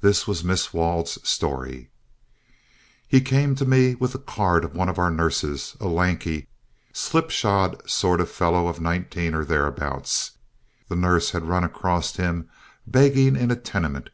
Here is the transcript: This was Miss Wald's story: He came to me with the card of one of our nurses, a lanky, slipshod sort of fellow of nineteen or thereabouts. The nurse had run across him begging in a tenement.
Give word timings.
This 0.00 0.28
was 0.28 0.44
Miss 0.44 0.72
Wald's 0.72 1.18
story: 1.28 1.90
He 3.08 3.20
came 3.20 3.56
to 3.56 3.64
me 3.64 3.96
with 3.96 4.12
the 4.12 4.20
card 4.20 4.64
of 4.64 4.76
one 4.76 4.88
of 4.88 4.96
our 4.96 5.10
nurses, 5.10 5.76
a 5.80 5.88
lanky, 5.88 6.46
slipshod 6.92 7.82
sort 7.84 8.20
of 8.20 8.30
fellow 8.30 8.68
of 8.68 8.80
nineteen 8.80 9.34
or 9.34 9.44
thereabouts. 9.44 10.38
The 10.88 10.94
nurse 10.94 11.30
had 11.32 11.48
run 11.48 11.64
across 11.64 12.14
him 12.14 12.48
begging 12.88 13.34
in 13.34 13.50
a 13.50 13.56
tenement. 13.56 14.10